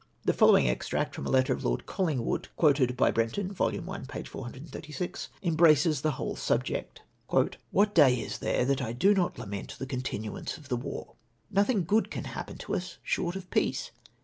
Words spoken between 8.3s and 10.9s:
there that I do not lament the continuance of the